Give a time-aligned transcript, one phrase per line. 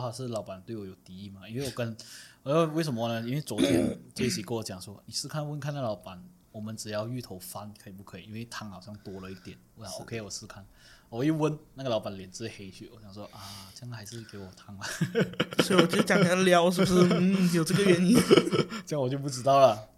[0.00, 1.48] 知道是老板对我有敌意嘛？
[1.48, 1.96] 因为我跟
[2.44, 3.26] 呃为什么呢？
[3.26, 8.24] 因为昨天 杰西跟我讲说，你试看问看那老板，我们只要芋头饭可以不可以？
[8.24, 9.56] 因为汤好像多了一点。
[9.76, 10.64] 我想 OK，我试看。
[11.10, 14.84] 我一问那个老板脸是黑去，我想说啊，这样还是给我汤吧。
[15.62, 17.06] 所以我就讲他撩，是不是？
[17.14, 18.16] 嗯，有这个原因。
[18.84, 19.88] 这样我就不知道了。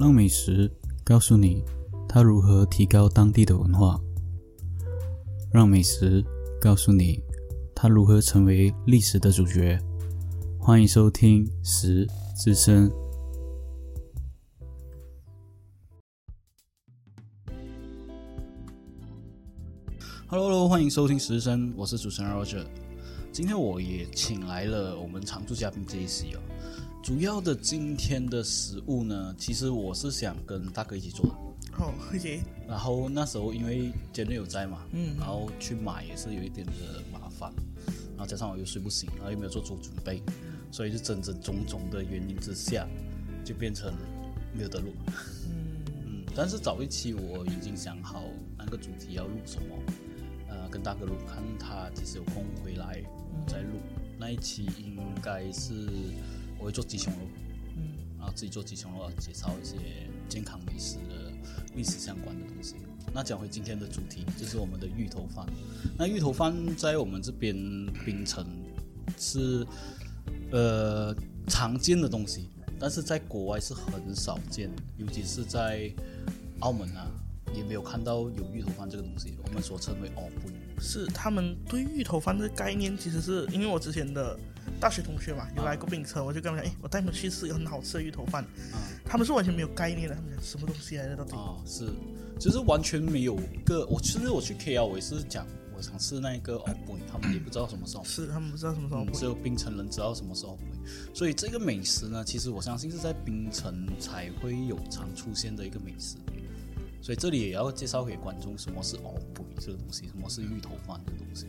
[0.00, 0.70] 让美食
[1.04, 1.62] 告诉你，
[2.08, 4.00] 它如何提高当地的文化。
[5.52, 6.24] 让美食
[6.60, 7.22] 告诉你，
[7.80, 9.78] 它如何成为历史的主角。
[10.58, 12.04] 欢迎收听《食
[12.36, 12.90] 之声》。
[20.26, 22.66] Hello，欢迎收听《食之声》，我是主持人 Roger。
[23.30, 26.32] 今天我也请来了我们常驻嘉宾 J.C.
[26.34, 26.40] 哦。
[27.00, 31.32] 主要的今天的食物呢，其实我是想跟大哥一起做的。
[31.78, 32.40] 哦，OK。
[32.66, 36.72] 然后那时候因为杰瑞有在嘛，嗯，然后去买也是有一点的
[37.12, 40.22] 麻烦，然后加上我又睡不醒，然后又没有做足准备，
[40.72, 42.86] 所以就整整种种的原因之下，
[43.44, 43.94] 就变成
[44.52, 44.92] 没有得录。
[45.06, 48.24] 嗯 嗯，但是早一期我已经想好
[48.56, 49.76] 那个主题要录什么，
[50.48, 53.02] 呃，跟大哥录，看他其实有空回来
[53.46, 53.78] 再录。
[54.18, 55.86] 那一期应该是
[56.58, 57.20] 我会做鸡胸肉，
[57.76, 59.76] 嗯，然后自己做鸡胸肉，介绍一些
[60.28, 61.28] 健康美食的。
[61.74, 62.74] 历史相关的东西。
[63.14, 65.46] 那讲回今天的主题，就是我们的芋头饭。
[65.96, 67.54] 那芋头饭在我们这边
[68.04, 68.46] 槟城
[69.18, 69.66] 是
[70.52, 71.14] 呃
[71.46, 75.92] 常见的东西，但是在国外是很少见，尤其是在
[76.60, 77.10] 澳门啊，
[77.54, 79.36] 也没有看到有芋头饭这个东西。
[79.44, 84.38] 我们所称为哦不，是他们对芋头饭的概念，其实是因为我之前的。
[84.80, 88.44] 大学同学嘛，有来过冰城，我就跟他们讲，哎，我带你们去吃一个很好吃的芋头饭。
[89.04, 91.36] 他们是完全没有概念的，他们讲什么东西来的到底？
[91.36, 91.88] 啊，是，
[92.38, 93.86] 就是完全没有个。
[93.86, 98.04] 我其实我去 KL，我也是讲我想吃那个哦不，他们也不知道什么时候。
[98.04, 99.04] 是，他们不知道什么时候。
[99.12, 100.62] 只有冰城人知道什么时候会。
[101.14, 106.16] 所以这个美食呢，其实我相信是在冰城才会有常出现的一个美食。
[107.00, 111.46] 所以这里也要介绍给观众什么是哦不这个东西，什么是芋头饭这个东西。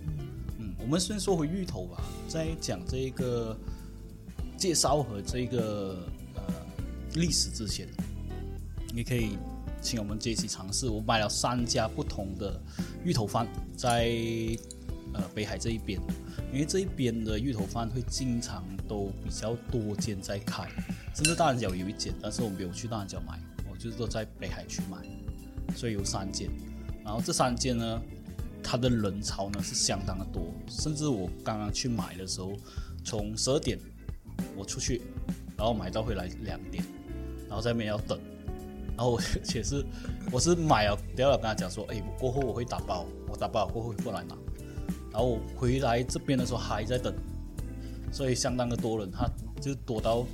[0.81, 3.55] 我们先说回芋头吧，在讲这个
[4.57, 6.41] 介绍和这个呃
[7.15, 7.87] 历史之前，
[8.93, 9.37] 你可以
[9.81, 10.87] 请我们这一期尝试。
[10.87, 12.59] 我买了三家不同的
[13.03, 14.09] 芋头饭，在
[15.13, 15.99] 呃北海这一边，
[16.51, 20.67] 因为这一边的芋头饭会经常都比较多间在开，
[21.13, 23.37] 甚至大人角有一间，但是我没有去大人角买，
[23.69, 24.97] 我就是都在北海区买，
[25.75, 26.49] 所以有三间。
[27.03, 28.01] 然后这三间呢？
[28.63, 32.53] 它的人潮呢是相当的多，甚至我刚刚去买的时候，
[33.03, 33.79] 从十二点
[34.55, 35.01] 我出去，
[35.57, 36.83] 然后买到回来两点，
[37.47, 38.19] 然后在那边要等，
[38.95, 39.83] 然后我且是
[40.31, 44.35] 我是买了，等下跟他讲说，哎，我过后我会打包，我打包过后过来拿，
[45.11, 47.13] 然后我回来这边的时候还在等，
[48.11, 49.27] 所以相当的多人，他
[49.61, 50.25] 就多到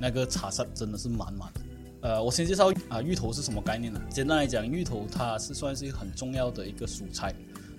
[0.00, 1.60] 那个茶室真的是满满的。
[2.02, 4.00] 呃，我先介绍啊，芋头是什么概念呢？
[4.10, 7.34] 简单来讲，芋头它是算是一个很重要的一个蔬菜。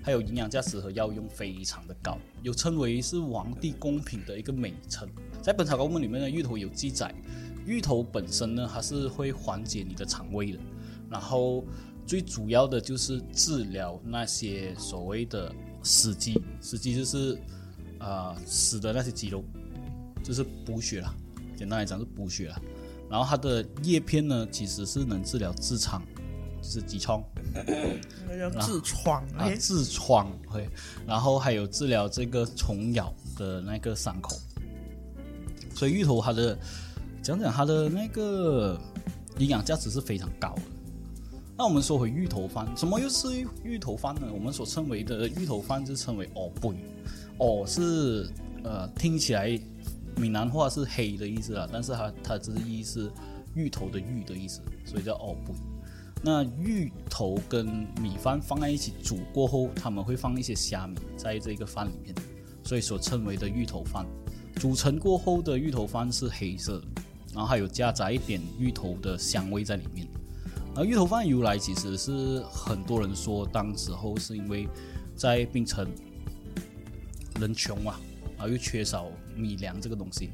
[0.07, 5.05] 还有营养价值和药用非常的高，有称为是王帝贡品的一个美称。
[5.41, 7.13] 在《本草纲目》里面呢，芋头有记载，
[7.65, 10.59] 芋头本身呢，它是会缓解你的肠胃的，
[11.09, 11.61] 然后
[12.05, 15.53] 最主要的就是治疗那些所谓的
[15.83, 17.37] 死肌，死肌就是
[17.99, 19.43] 啊死的那些肌肉，
[20.23, 21.13] 就是补血了。
[21.57, 22.61] 简单来讲是补血了。
[23.09, 26.01] 然后它的叶片呢，其实是能治疗痔疮。
[26.59, 27.21] 就是痔疮，
[28.27, 30.69] 那叫痔疮啊，痔疮对，
[31.05, 34.37] 然后还有治疗这个虫咬的那个伤口，
[35.73, 36.57] 所以芋头它的
[37.21, 38.79] 讲讲它的那个
[39.39, 40.61] 营养价值是非常高的。
[41.57, 43.27] 那我们说回芋头饭，什么又是
[43.63, 44.27] 芋头饭呢？
[44.31, 46.73] 我们所称为的芋头饭就称为哦不，
[47.39, 48.29] 哦是
[48.63, 49.59] 呃听起来
[50.15, 53.11] 闽南话是黑的意思啊，但是它它这个意是
[53.55, 55.55] 芋头的芋的意思，所以叫哦不。
[56.23, 57.65] 那芋头跟
[58.01, 62.13] 米饭放在一起煮过后，他们会放一些虾米在这个饭里面，
[62.63, 64.05] 所以所称为的芋头饭。
[64.55, 66.81] 煮成过后的芋头饭是黑色，
[67.31, 70.07] 然后还有夹杂一点芋头的香味在里面。
[70.75, 74.67] 而芋头饭由来其实是很多人说，当时候是因为
[75.15, 75.87] 在槟城
[77.39, 77.99] 人穷嘛，
[78.35, 79.05] 然后又缺少
[79.35, 80.31] 米粮这个东西，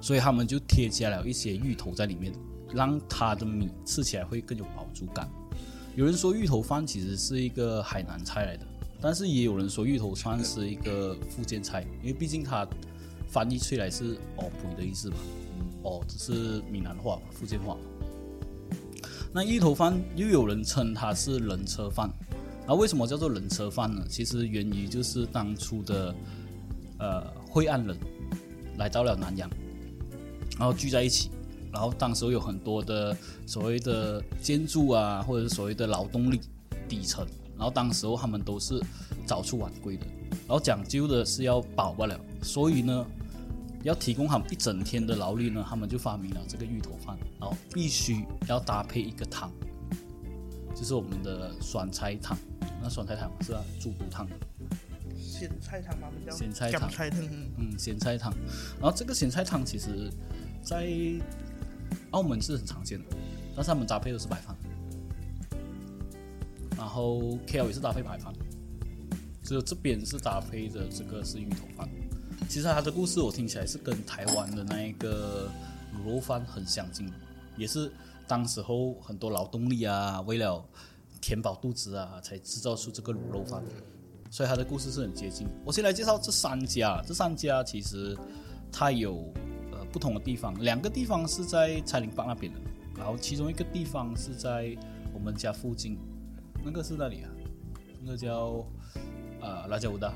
[0.00, 2.32] 所以他们就添加了一些芋头在里面。
[2.74, 5.28] 让它的米吃起来会更有饱足感。
[5.94, 8.66] 有人说芋头饭其实是一个海南菜来的，
[9.00, 12.66] 但是也有人说芋头饭是一个福建菜，因为毕竟它
[13.28, 15.16] 翻译出来是“哦不”的意思嘛。
[15.82, 17.76] 哦，这是闽南话、福建话。
[19.34, 22.10] 那芋头饭又有人称它是人车饭。
[22.66, 24.04] 那为什么叫做人车饭呢？
[24.08, 26.14] 其实源于就是当初的
[26.98, 27.96] 呃惠安人
[28.78, 29.50] 来到了南洋，
[30.56, 31.30] 然后聚在一起，
[31.72, 33.16] 然后当时有很多的
[33.46, 36.40] 所谓的建筑啊，或者是所谓的劳动力
[36.88, 37.26] 底层，
[37.56, 38.80] 然后当时候他们都是
[39.26, 40.06] 早出晚归的，
[40.46, 43.06] 然后讲究的是要饱不了，所以呢。
[43.84, 49.50] 要提供他们一整天的劳力呢，他们就发明了这个芋头饭，然后必须要搭配一个汤，
[50.72, 52.38] 就是我们的酸菜汤。
[52.80, 54.24] 那酸菜汤是啊，猪骨汤。
[55.18, 56.52] 咸菜汤嘛，我们叫咸。
[56.52, 56.88] 菜汤，
[57.58, 58.32] 嗯，咸菜汤。
[58.80, 60.08] 然后这个咸菜汤其实，
[60.62, 60.86] 在
[62.12, 63.16] 澳门是很常见的，
[63.54, 64.56] 但是他们搭配的是白饭。
[66.76, 68.32] 然后 KL 也是搭配白饭，
[69.42, 71.88] 只有这边是搭配的这个是芋头饭。
[72.48, 75.48] 其实他的故事我听起来是跟台湾的那一个
[75.94, 77.08] 卤肉饭很相近，
[77.56, 77.90] 也是
[78.26, 80.62] 当时候很多劳动力啊，为了
[81.20, 83.62] 填饱肚子啊，才制造出这个卤肉饭，
[84.28, 85.46] 所以他的故事是很接近。
[85.64, 88.18] 我先来介绍这三家，这三家其实
[88.72, 89.32] 它有
[89.92, 92.58] 不同的地方，两个地方是在蔡林坝那边的，
[92.96, 94.74] 然后其中一个地方是在
[95.12, 95.98] 我们家附近，
[96.64, 97.30] 那个是哪里啊？
[98.02, 98.64] 那个叫
[99.40, 100.08] 啊辣椒乌大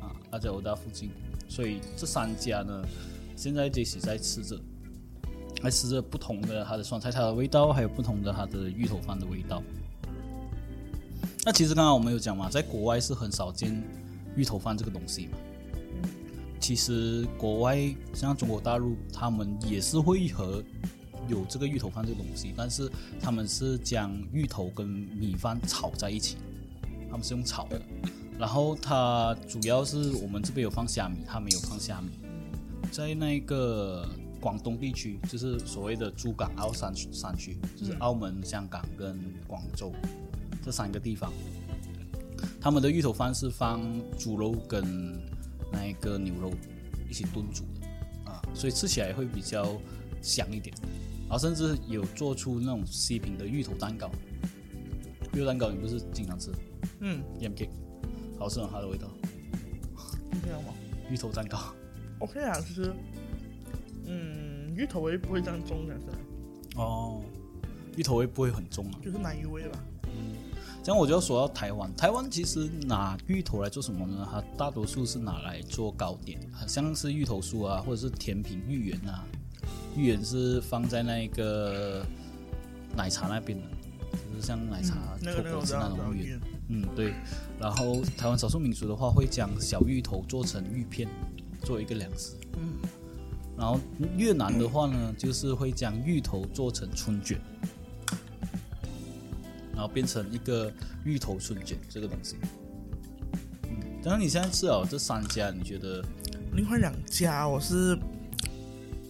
[0.00, 1.10] 啊辣椒乌大附近。
[1.48, 2.84] 所以这三家呢，
[3.34, 4.60] 现在这起在吃着，
[5.60, 9.60] 还吃着不同的它的酸菜汤的味道，还有不同的它的芋头饭的味道。
[11.44, 13.82] 那其实刚刚我们有讲嘛，在国外是很少见
[14.36, 15.38] 芋头饭这个东西嘛。
[16.70, 20.62] 其实国外像中国大陆，他们也是会和
[21.26, 22.88] 有这个芋头饭这个东西，但是
[23.20, 26.36] 他们是将芋头跟米饭炒在一起，
[27.10, 27.82] 他们是用炒的。
[28.38, 32.10] 然后它主要是我们这边有放虾米，它没有放虾米。
[32.92, 34.08] 在那个
[34.40, 39.18] 广东地区，就是所谓的珠港澳三三区，就是澳门、香港跟
[39.48, 39.92] 广州
[40.64, 41.32] 这三个地方，
[42.60, 43.82] 他们的芋头饭是放
[44.16, 45.20] 猪肉跟
[45.72, 46.52] 那一个牛肉
[47.08, 49.80] 一起炖煮的啊，所以吃起来会比较
[50.22, 50.74] 香一点。
[51.28, 54.10] 然后甚至有做出那种西饼的芋头蛋糕，
[55.32, 56.50] 芋头蛋糕你不是经常吃？
[57.00, 57.70] 嗯，yam cake。
[58.38, 58.68] 好吃吗？
[58.72, 59.08] 它的味道？
[60.42, 60.74] 这样吗？
[61.10, 61.58] 芋头蛋糕。
[62.18, 62.92] OK 啊，其实，
[64.06, 66.06] 嗯，芋头味不会这样重但是。
[66.76, 67.22] 哦，
[67.96, 68.98] 芋头味不会很重啊。
[69.02, 69.78] 就是奶油味吧。
[70.80, 71.94] 嗯，这样我就要说到台湾。
[71.94, 74.26] 台湾其实拿芋头来做什么呢？
[74.30, 79.24] 它大多数是拿来做糕点，像是芋头酥啊，或者是甜品芋圆啊。
[79.96, 82.04] 芋圆是放在那个
[82.96, 83.64] 奶茶那边的，
[84.32, 86.40] 就是像奶茶做果汁那种芋圆。
[86.68, 87.14] 嗯，对。
[87.58, 91.08] 然后台湾少数民族的话，会将小芋头做成芋片，
[91.62, 92.34] 做一个粮食。
[92.56, 92.74] 嗯。
[93.58, 93.78] 然后
[94.16, 97.38] 越南的话呢，就是会将芋头做成春卷，
[99.80, 100.70] 然后变成一个
[101.04, 102.36] 芋头春卷这个东西。
[103.62, 103.78] 嗯。
[104.04, 106.04] 然后你现在吃了这三家，你觉得？
[106.52, 107.98] 另外两家我是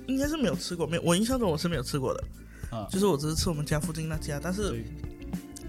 [0.07, 2.25] 应该是没有吃过，没有我印象中我是没有吃过的。
[2.71, 2.87] 啊。
[2.89, 4.85] 就是我只是吃我们家附近那家，但是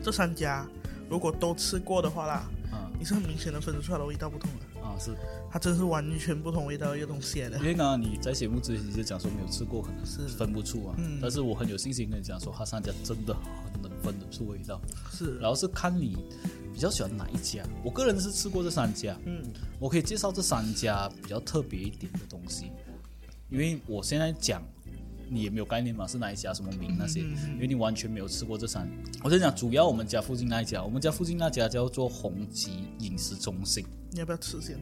[0.03, 0.67] 这三家。
[1.09, 5.11] 如果都吃过的话啦，啊，你是很明显的分得出来的味道不同的啊，是，
[5.51, 7.57] 它真是完全不同味道一个东西的。
[7.57, 13.35] 因为刚刚你在节目之前就讲说没有吃过，可能是分不出啊，嗯，但是我很有信心跟你讲说，他三家真的
[14.03, 14.81] 分得出味道，
[15.11, 16.17] 是，然后是看你
[16.73, 17.63] 比较喜欢哪一家。
[17.83, 19.43] 我个人是吃过这三家，嗯，
[19.79, 22.71] 我可以介绍这三家比较特别一点的东西，
[23.49, 24.61] 因为我现在讲。
[25.33, 26.05] 你也没有概念嘛？
[26.05, 27.21] 是哪一家什么名那些？
[27.21, 28.85] 因为你完全没有吃过这三。
[29.23, 33.85] 我在讲，主要我们家附近那一家，我们家附近那家叫做红吉饮食中心。
[34.11, 34.77] 你要不要吃先？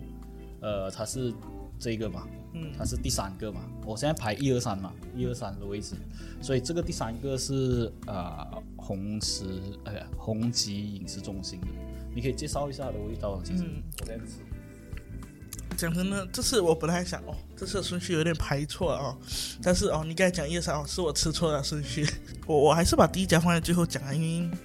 [0.59, 1.31] 呃，它是
[1.79, 2.27] 这个嘛？
[2.53, 3.61] 嗯，它是第三个嘛？
[3.85, 5.95] 我现在排一二三嘛，一二三的位置，
[6.41, 8.45] 所以这个第三个是呃
[8.75, 9.45] 红石，
[9.85, 11.67] 哎呀红旗饮食中心的。
[12.13, 13.63] 你可以介绍一下它的味道，其实
[13.99, 14.41] 我在吃。
[15.77, 19.17] 讲真的，这次我本来想哦，这次顺序有点排错了哦，
[19.61, 22.05] 但是哦，你刚才讲一二三哦，是我吃错了顺序，
[22.45, 24.57] 我我还是把第一家放在最后讲啊，因为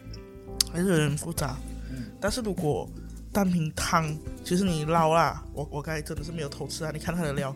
[0.73, 1.57] 还是有点复杂。
[1.91, 2.07] 嗯。
[2.21, 2.89] 但是如果
[3.35, 7.55] 单凭汤，其实你捞啦，我我刚才真的是没有偷吃啊，你看它的料，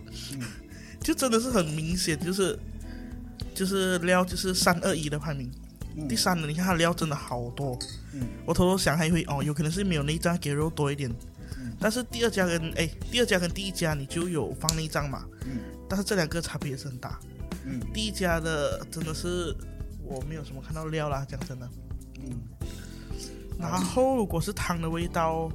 [1.01, 2.59] 就真的是很明显，就是
[3.55, 5.49] 就是料就是三二一的排名，
[6.09, 7.79] 第三的你看它料真的好多。
[8.13, 8.27] 嗯。
[8.45, 11.09] 我偷偷想还会哦，有可能是没有内脏给肉多一点。
[11.81, 15.25] 但是第二家跟哎，第二家跟第一家你就有放内脏嘛？
[15.45, 15.61] 嗯。
[15.89, 17.21] 但是这两个差别也是很大。
[17.65, 17.81] 嗯。
[17.95, 19.55] 第一家的真的是
[20.03, 21.71] 我没有什么看到料啦，讲真的。
[22.21, 22.41] 嗯。
[23.59, 25.51] 然后如果是汤的味道，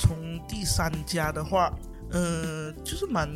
[0.00, 1.70] 从第三家的话，
[2.10, 3.28] 呃，就是蛮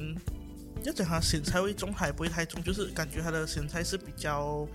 [0.83, 4.67] 要讲它咸菜味重还不会太重，就是感觉它的咸菜是比较。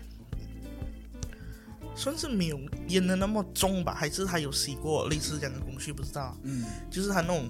[1.96, 6.38] 算是没有腌的那么重吧，还是它有洗过类似这样的工序，不知道。
[6.43, 7.50] 嗯，就是它那种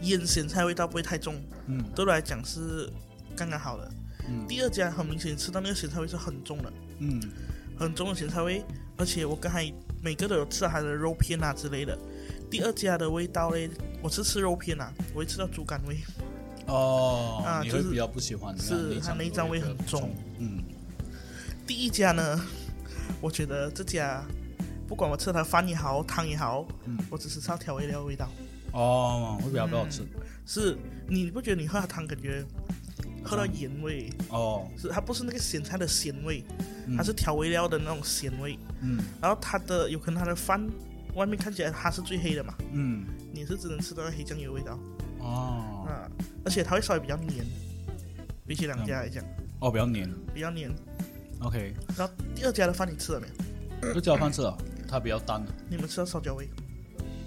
[0.00, 2.90] 腌咸菜味道不会太重，嗯对我来讲是
[3.36, 3.88] 刚刚好的。
[4.28, 7.20] 嗯第二家很明显吃到那个咸菜味是很重的，嗯
[7.78, 8.64] 很重的咸菜味，
[8.96, 11.96] 而且我刚才每个都有吃它的肉片啊之类的。
[12.50, 13.68] 第二家的味道嘞，
[14.02, 15.98] 我是吃肉片啊，我会吃到猪肝味。
[16.66, 20.62] 哦，啊就是你会比较不喜欢是它内脏味很重重，嗯
[21.66, 22.40] 第一家呢，
[23.20, 24.24] 我觉得这家
[24.86, 28.28] 不管我吃它饭也好，汤也好，嗯我只是吃到调味料的味道。
[28.72, 30.02] 哦，会比较不好吃
[30.44, 30.76] 是
[31.08, 32.44] 你不觉得你喝它汤感觉
[33.24, 34.10] 喝到盐味？
[34.28, 36.44] 哦，是它不是那个咸菜的咸味，
[36.86, 38.58] 嗯它是调味料的那种咸味。
[38.82, 40.60] 嗯然后它的有可能它的饭
[41.16, 43.04] 外面看起来它是最黑的嘛，嗯。
[43.32, 44.78] 你是只能吃到黑酱油味道。
[45.18, 45.84] 哦。
[45.88, 46.08] 啊，
[46.44, 47.44] 而且它会稍微比较黏，
[48.46, 49.24] 比起两家来讲。
[49.60, 50.08] 哦，比较黏。
[50.32, 50.70] 比较黏。
[51.40, 53.26] ，OK，然后第二家的饭你吃了没
[53.88, 53.94] 有？
[53.94, 54.56] 就叫饭吃了，
[54.88, 56.48] 它比较淡，你们吃到烧焦味？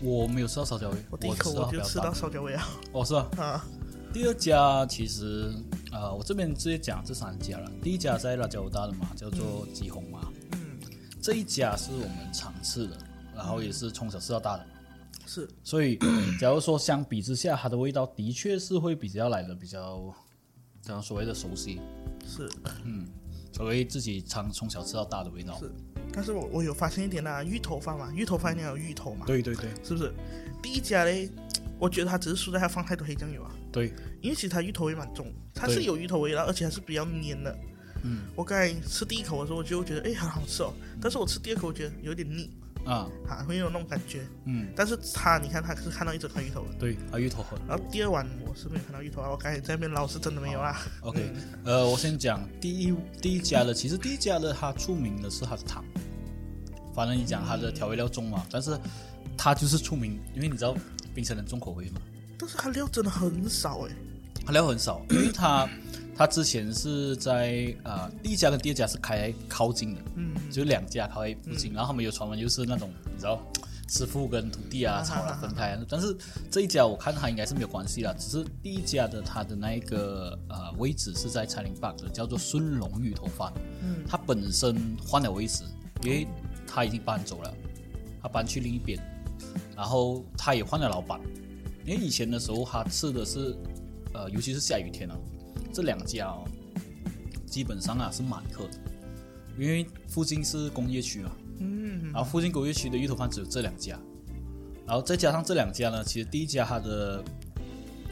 [0.02, 2.68] 我没有吃到烧焦味，我第一口我就吃到烧焦味啊。
[2.92, 3.66] 哦是啊，啊！
[4.14, 5.54] 第二家其实
[5.92, 7.72] 呃，我这边直接讲这三家了。
[7.84, 10.80] 第一家在辣椒大的嘛，叫做吉红嘛，嗯，
[11.22, 12.98] 这一家是我们常吃的，
[13.40, 14.66] 然后也是从小吃到大的。
[15.26, 15.48] 是。
[15.64, 15.98] 所以，
[16.40, 20.14] 假如说相比之下，它的味道的确是会比较来的比较，
[20.82, 21.80] 这样所谓的熟悉，
[22.28, 22.50] 是。
[22.84, 23.08] 嗯
[23.52, 25.58] 所谓自己常从小吃到大的味道。
[25.58, 25.72] 是，
[26.14, 29.70] 但是我我有发现一点啊，芋头饭嘛，芋头饭你要有芋头嘛，对对对。
[29.84, 30.14] 是不是？
[30.62, 31.28] 第一家嘞，
[31.80, 33.92] 我觉得它只是输在它放太多黑酱油啊，对，
[34.22, 37.58] 因为其实它芋头味蛮重，它是有芋头味道，而且还是比较黏的。
[38.04, 38.20] 嗯。
[38.36, 42.52] 我刚才吃第一口的时候，我就觉得哎很好吃哦，但是我吃第二口，我觉得有点腻
[42.90, 44.28] 啊，啊，会有那种感觉。
[44.46, 47.60] 嗯，但是他，你看他是看到一整块芋头的，对，啊芋头很。
[47.68, 50.82] 然后第二碗我是没有看到芋头啊，我刚才在那边捞是真的没有啊。
[51.02, 51.32] OK。
[51.64, 55.86] 呃，我先讲第一第一家的，其实第一家的它出名的是它的汤，
[56.96, 58.76] 反正你讲它的调味料重嘛，但是
[59.38, 60.76] 它就是出名，因为你知道
[61.14, 62.02] 冰城人重口味嘛，
[62.40, 63.92] 但是它料真的很少哎，
[64.46, 65.70] 它料很少，因为它
[66.20, 73.42] 它之前是在呃第一家跟第二家是开靠近的，嗯，就两家开在附近，然后他们有传闻就是那种你知道
[73.88, 76.14] 师傅跟徒弟啊吵了分开啊，但是
[76.52, 85.64] 这一家我看他应该是没有关系啦，只是第一家的他的那一个呃位置是在柴林坝的，叫做孙龙玉头饭，嗯，他本身换了位置，
[86.04, 86.28] 因为
[86.68, 87.54] 他已经搬走了，
[88.22, 89.00] 他搬去另一边，
[89.74, 91.18] 然后他也换了老板，
[91.86, 93.56] 因为以前的时候他吃的是
[94.14, 95.16] 呃，尤其是下雨天啊，
[95.72, 96.44] 这两家哦，
[97.46, 98.74] 基本上啊是满客的，
[99.58, 103.98] 因为附近是工业区嘛，嗯，然后附近工业区的芋头饭只有这两家，
[104.86, 107.24] 然后再加上这两家呢，其实第一家它的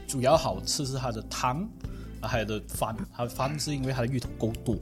[0.08, 1.68] 主要好吃是它的汤，
[2.20, 4.76] 然后还有的饭，它的饭是因为它的芋头够多，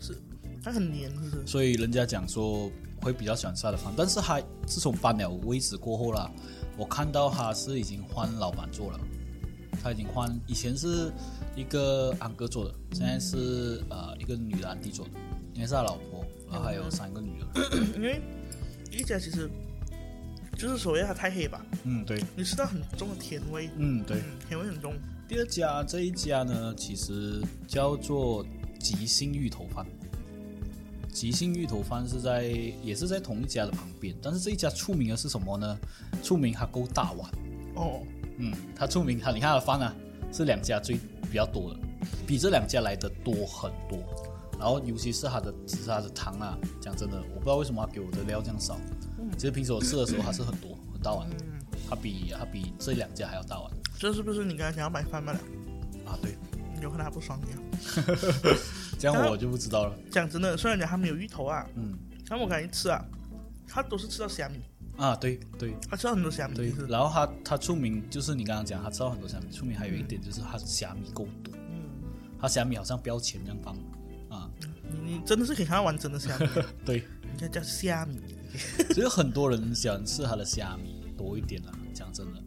[0.00, 0.16] 是，
[0.62, 1.46] 它很黏，是不是？
[1.46, 6.30] 所以人家讲说会比较喜欢吃它的饭，但是它自从搬了位置过后啦，
[6.76, 9.00] 我看到它是已经换老板做了，
[9.82, 11.12] 他已经换，以前是
[11.56, 15.12] 一个安哥做的，现在是呃一个女的安迪做的，
[15.54, 17.64] 应该是他老婆，然后还有三个女儿，
[17.96, 18.20] 因为
[18.90, 19.50] 第一家其实
[20.56, 24.18] 就是所谓它太黑吧，嗯对，你吃到很重的甜味，嗯对。
[24.18, 24.94] 嗯，甜味很重，
[25.26, 28.44] 第二家这一家呢，其实叫做
[28.78, 29.84] 吉兴芋头饭。
[31.12, 32.44] 吉兴芋头饭是在
[32.82, 35.78] 也是在同一家的旁边，但是这一家出名的是什么呢？
[36.22, 37.30] 出名它够大碗，
[37.74, 38.02] 哦，
[38.36, 39.94] 嗯，它出名它你看它的饭啊
[40.36, 41.80] 是两家最比较多的，
[42.26, 43.98] 比这两家来的多很多。
[44.58, 48.78] 然后尤其是它的只是它的汤啊，讲真的，我不知道为什么它给我的料这样少。
[49.36, 51.26] 其实平时我吃的时候还是很多很大碗，
[51.88, 55.32] 它比它比这两家还要大碗这是不是你刚才想要买饭吗？
[56.06, 56.18] 啊。
[56.22, 56.36] 对，
[56.82, 57.58] 有可能他不爽你啊。
[58.98, 59.98] 这样我就不知道了。
[60.10, 61.96] 讲真的，虽然讲它没有芋头啊，嗯。
[62.28, 63.04] 但我感觉吃啊，
[63.68, 64.60] 它都是吃到虾米，
[64.96, 65.74] 啊，对对。
[65.88, 71.90] 他知道很多虾米，对，然后他他出名就是你刚刚讲，他知道很多虾米，出名还有一点就是他虾米够多，嗯，
[72.40, 73.76] 他虾米好像标钱这样放
[74.28, 74.50] 啊，
[74.90, 76.46] 你你真的是可以看到完整的虾米，
[76.84, 78.20] 对，人家叫虾米，
[78.94, 82.42] 所以很多人喜欢吃他的虾米多一点啦，讲真的。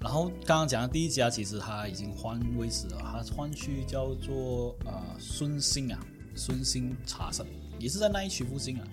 [0.00, 5.98] 然后刚刚讲的第一家，其实他已经换位置了，他换去叫做呃孙兴啊，
[6.34, 7.42] 孙兴茶室，
[7.78, 8.86] 也是在那一区附近啊。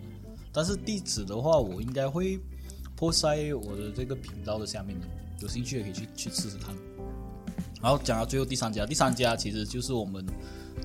[0.53, 2.39] 但是地址的话，我应该会
[3.01, 5.07] po 在我的这个频道的下面的，
[5.39, 6.75] 有兴趣也可以去去试试看。
[7.81, 10.23] 然后讲到最后第三家，第三家其实就是我们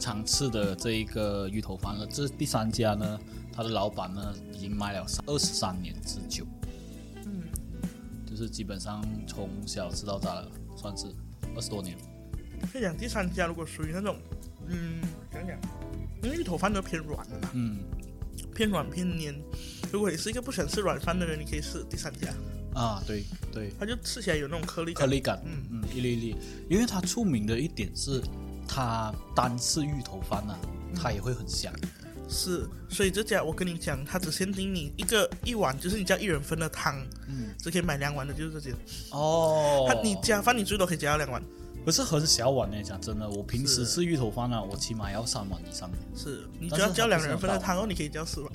[0.01, 2.07] 常吃的这一个芋头饭了。
[2.07, 3.21] 这第三家呢，
[3.53, 6.47] 他的老板呢已经卖了二十三年之久，
[7.27, 7.43] 嗯，
[8.25, 11.09] 就是基本上从小吃到大了，算是
[11.55, 11.99] 二十多年。
[12.73, 14.17] 可以讲第三家如果属于那种，
[14.69, 15.59] 嗯，讲讲，
[16.23, 17.81] 因为芋头饭都偏软的嘛，嗯
[18.55, 19.35] 偏软偏黏。
[19.93, 22.29] 如果你是一个不喜欢吃软饭的人，你可以试第三家。
[22.75, 25.07] 啊，对对，它就吃起来有那种颗粒感。
[25.07, 26.37] 颗粒感，嗯嗯，一粒一粒，
[26.69, 28.23] 因为它出名的一点是，
[28.69, 30.59] 它单吃芋头饭啊，
[30.95, 31.73] 它也会很香。
[32.29, 38.75] 是，所以这家我跟你讲，它只限定你一个一碗，就是你叫一人份的汤，嗯，只可以买两碗的，就是这些。
[39.11, 41.43] 哦它你加饭，你最多可以加到两碗。
[41.87, 48.53] 可是很小碗呢，讲真的，我平时吃芋头饭啊，我起码要三碗以上，是你只要叫两人份的汤哦，你可以叫四碗。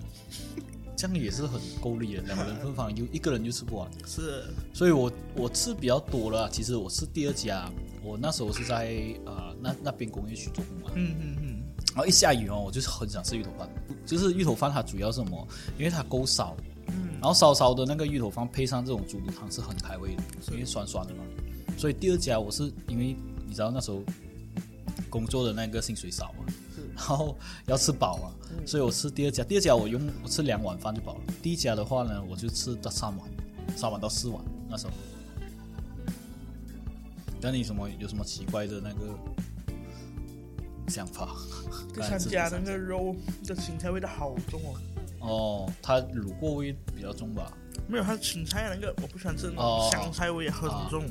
[1.02, 3.90] 这样也是很够力的，两个人分房有一个人就吃不完。
[4.06, 7.68] 是，所以我我吃比较多了，其实我吃第二家，
[8.04, 13.68] 我那时候是在呃那那边工业区做工嘛，嗯嗯嗯，然后一下雨哦，我就是很想吃芋头饭，
[14.06, 15.48] 就是芋头饭它主要是什么？
[15.76, 16.56] 因为它够少，
[16.90, 17.10] 嗯。
[17.14, 21.24] 然后烧烧的那个芋头饭配上这种猪肚汤是很开胃的，因为酸酸的嘛。
[21.80, 23.16] 所以第二家我是因为
[23.48, 24.04] 你知道那时候
[25.10, 26.46] 工作的那个薪水少嘛，
[26.96, 28.32] 然后要吃饱嘛，
[28.66, 29.44] 所以我吃第二家。
[29.44, 31.22] 第二家我用我吃两碗饭就饱了。
[31.42, 33.30] 第一家的话呢，我就吃到三碗，
[33.76, 34.94] 三碗到四碗那时候。
[37.42, 39.18] 那你什么有什么奇怪的那个
[40.88, 41.30] 想法？
[41.94, 44.76] 第三家那个肉的芹菜味道好重哦。
[45.22, 47.52] 哦，它卤过味比较重吧？
[47.88, 51.10] 没有，它芹菜那个我不喜欢吃那哦种香菜味也很重，哦，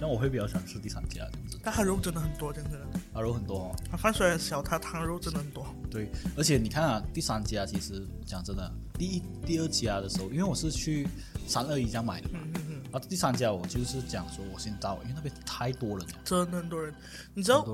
[0.00, 2.78] 那我会比较想吃第三家这样子，但它肉真的很多，真的。
[3.12, 3.76] 它肉很多哦。
[3.90, 5.66] 它饭虽然小，它汤肉真的很多。
[5.90, 11.08] 对，而且你看啊，第三家其实讲真的，第一、第二家的时候，因为我是去
[11.46, 16.94] 三二一家买的嘛，嗯嗯嗯，然后第三家我就是讲说我先到，因为那边太多人了，真的很多人。
[17.34, 17.66] 你知道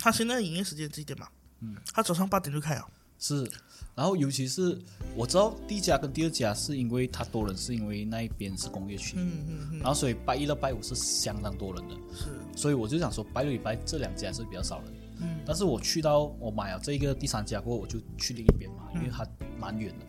[0.00, 1.28] 它现在营业时间几点吗？
[1.60, 2.86] 嗯，它早上八点就开了。
[3.20, 3.48] 是，
[3.94, 4.76] 然后尤其是
[5.14, 14.92] 我知道第一家跟第二家是因为它多人，是因为那一边是工业区，嗯嗯嗯，然后所以拜一到拜五是相当多人的，是，所以我就想说拜六礼拜这两家是比较少人。
[15.20, 15.40] 嗯。
[15.44, 19.26] 但是我去到我买了这个第三家过后，我就去另一边嘛，因为它
[19.58, 20.06] 蛮远的。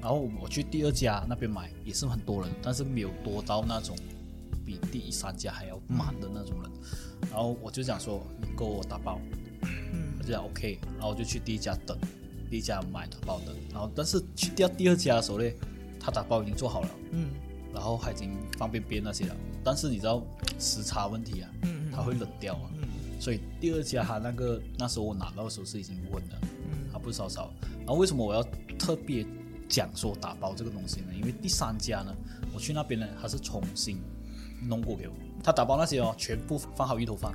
[0.00, 3.96] 然后我去第二家那边买也是很多人，但是没有多到那种
[4.64, 6.70] 比第三家还要满的那种人。
[7.30, 9.20] 然后我就想说，你给我打包，
[9.62, 10.14] 嗯。
[10.18, 11.98] 我就讲 OK，然后我就去第一家等，
[12.52, 13.46] 第一家买打包的。
[13.72, 15.50] 然后但是去掉第二家的时候呢，
[15.98, 17.30] 他打包已经做好了，嗯
[17.72, 19.34] 然后还已经方便边那些了。
[19.64, 20.22] 但是你知道
[20.58, 22.70] 时差问题啊，嗯嗯它会冷掉啊。
[22.76, 22.88] 嗯
[23.18, 27.50] 所以第二家他那个那时候我拿到的时候是已经温了，嗯它不是烧烧。
[27.78, 28.42] 然后为什么我要
[28.78, 29.24] 特别
[29.66, 31.06] 讲说打包这个东西呢？
[31.16, 32.14] 因为第三家呢，
[32.52, 33.98] 我去那边呢，他是重新
[34.68, 37.32] 弄过给我，他打包那些哦，全部放好芋头饭，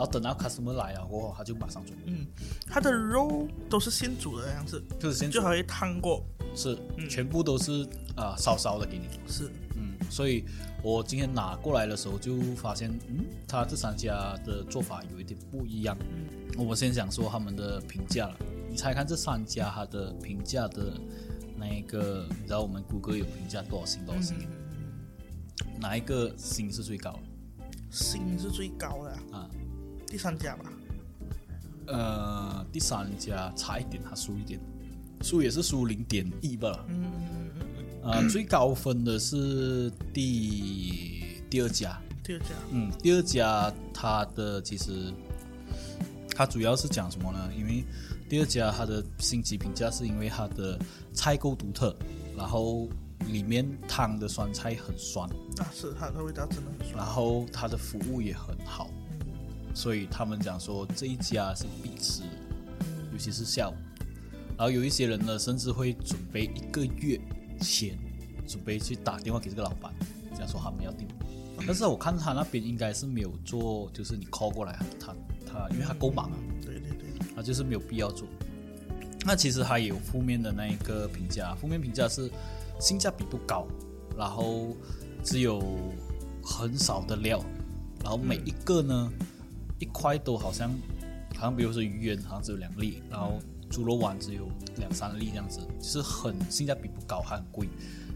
[0.00, 2.26] 然后等到 customer 来了过后，他就马上煮，嗯，
[2.66, 6.24] 它的肉都是现煮的样子，就是先就好像烫过。
[6.54, 6.74] 是
[7.06, 7.86] 全部都是
[8.16, 9.04] 啊、烧烧的给你。
[9.30, 10.46] 是，嗯，所以
[10.82, 15.94] 我今天拿过来的时候就发现，嗯，他这三家的做法有一点不一样。
[16.00, 18.36] 嗯，我先想说他们的评价了，
[18.70, 20.98] 你猜看这三家它的评价的
[21.58, 24.48] 那一个，你知道我们谷歌有评价多少星多少星？
[25.78, 27.20] 哪一个星是最高
[27.90, 29.50] 星是最高的啊，啊？
[30.10, 30.64] 第三家吧。
[31.86, 34.60] 呃，第三家差一点，他输一点，
[35.22, 36.84] 输也是输零点一吧。
[36.88, 37.66] 嗯嗯嗯
[38.02, 42.46] 嗯，呃，最高分的是第第二家，第二家。
[42.70, 45.12] 嗯，第二家它的其实
[46.34, 47.50] 它主要是讲什么呢？
[47.56, 47.84] 因为
[48.28, 50.78] 第二家它的星级评价是因为它的
[51.12, 51.96] 菜够独特，
[52.36, 52.88] 然后
[53.26, 57.04] 里面汤的酸菜很酸，啊，是它的味道真的很酸然。
[57.04, 58.88] 后它的服务也很好，
[59.74, 62.22] 所以他们讲说这一家是必吃，
[63.12, 63.74] 尤其是下午。
[64.56, 67.18] 然后有一些人呢，甚至会准备一个月
[67.60, 67.98] 前
[68.46, 69.92] 准备去打电话给这个老板，
[70.36, 71.08] 讲说他们要订。
[71.66, 75.14] 但是我看他那边应该是没有做，就是你 call 过来，他
[75.46, 78.26] 他因为他够忙啊，对对对，他就是没有必要做。
[79.26, 82.30] 那其实还有负面的那一个评价，负面评价是
[82.80, 83.66] 性价比不高，
[84.16, 84.74] 然后
[85.22, 85.62] 只有
[86.42, 87.44] 很少的料，
[88.02, 89.12] 然后每一个呢、
[89.80, 90.70] 一块都好像
[91.34, 97.68] 好像比如说鱼圆好像只有两粒，然后猪肉丸只有两三粒这样子，就是很性价比不高，还很贵。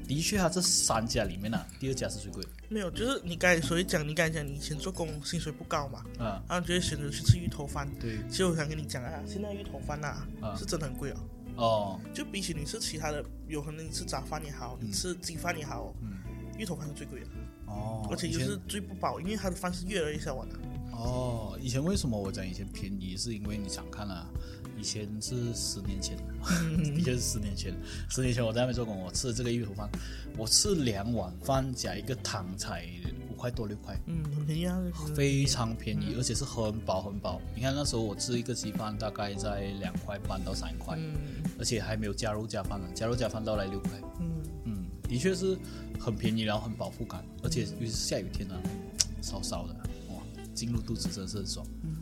[0.07, 2.42] 的确，它这三家里面呢、第二家是最贵。
[2.44, 7.88] 的没有，就是你刚才所以讲，你刚才讲你以前做工薪水不高嘛，嗯、然后你就会选择去吃芋头饭。
[7.98, 8.18] 对。
[8.29, 10.09] 其实我想跟你讲啊，现在芋头饭呐、
[10.42, 10.55] 啊。
[10.55, 11.16] 是真的很贵哦。
[11.57, 16.18] 哦，就比起你吃其他的，有可能你吃杂饭也好，你吃鸡饭也好，嗯。
[16.59, 17.27] 芋头饭是最贵的，
[17.66, 20.55] 哦，而且又是最不饱，因为它的饭是越来越小碗的。
[20.97, 23.17] 哦，以前为什么我讲以前便宜？
[23.17, 24.27] 是因为你想看啊，
[24.79, 26.17] 以前是十年前，
[26.95, 27.75] 的确是十年前。
[28.09, 29.89] 十年前我在那边做工，我吃的这个芋头饭，
[30.37, 32.87] 我吃两碗饭加一个汤才
[33.31, 34.81] 五块多六块，嗯，很便宜啊，
[35.15, 37.41] 非常便宜，而且是很饱很饱。
[37.55, 41.15] 你看那时候我吃一个鸡饭大概在两块半到三块，嗯
[41.59, 43.91] 而且还没有加入加饭呢，加入加饭到来六块。
[44.21, 45.57] 嗯，嗯，的的确是
[46.01, 48.55] 很便宜，然后很饱腹感，而且尤其是下雨天呢、
[49.23, 50.04] 烧烧的，哇，
[50.55, 51.67] 进入肚子真的是很爽。
[51.83, 51.97] 嗯，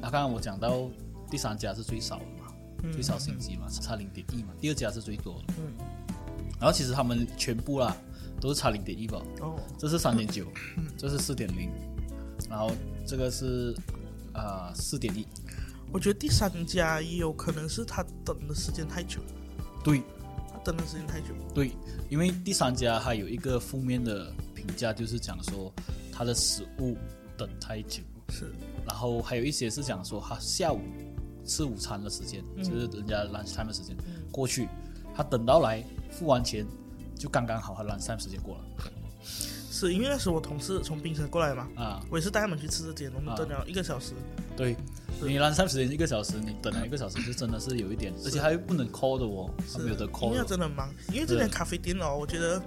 [0.00, 0.90] 那刚刚我讲到
[1.30, 5.54] 第三家是最少的嘛，最少星级嘛，差零点一嘛，第二家是最多的。
[5.58, 5.72] 嗯，
[6.60, 7.96] 然后其实他们全部啦
[8.40, 10.46] 都是差零点一吧，哦，这是三点九，
[10.96, 11.70] 这是四点零，
[12.50, 12.70] 然后
[13.06, 13.74] 这个是
[14.32, 15.26] 啊四点一，
[15.92, 19.20] 我觉得第三家也有可能是他等的时间太久，
[19.84, 20.02] 对。
[20.50, 21.26] 他等的时间太久。
[21.54, 21.72] 对，
[22.08, 25.70] 因为第三家还有一个负面的评价，就是讲说
[26.10, 26.96] 他的食物
[27.38, 28.52] 等太久，是，
[28.84, 30.80] 然后还有一些是讲说他下午
[31.46, 33.96] 吃午餐的时间，就是人家 lunch time 的时间、
[34.30, 34.68] 过去，
[35.14, 36.66] 他等到来付完钱
[37.14, 38.64] 就刚刚好，他 lunch time 时间过了。
[39.70, 44.12] 是因为那时候我同事从槟城过来嘛，啊，我也是带他们去吃这间，我们啊等了一个小时。
[44.56, 44.76] 对。
[45.20, 50.44] 你 lunch time 时间一个小时，你等了一个小时，就真的是有一点，而且还不能 call 的哦，他是没有得因 call 为。
[50.46, 50.94] 真的很忙。
[51.12, 52.62] 因为这间咖啡店哦，我觉得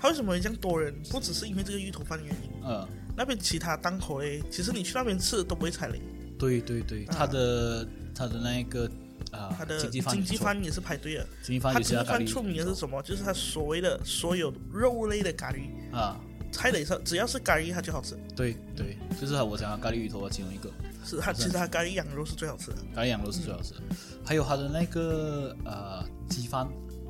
[0.00, 6.00] 他为什么会这样多人，不只是因为这个芋头饭的原因，嗯，那边其他档口嘞，其实你去那边吃都不会踩雷。
[6.38, 8.90] 对对对，他的他的那一个
[9.30, 11.26] 啊，他的经济饭经也是排队的。
[11.42, 13.02] 经济饭他经济饭出名的是什么？
[13.02, 16.18] 就是他所谓的所有肉类的咖喱，啊，
[16.50, 18.16] 菜类上只要是咖喱，它就好吃。
[18.34, 20.70] 对对，就是我讲的咖喱鱼头的其中一个，
[21.04, 22.78] 是它其实它咖喱羊肉是最好吃的。
[22.94, 23.80] 咖喱羊肉是最好吃的，
[24.24, 26.66] 还有它的那个呃鸡饭，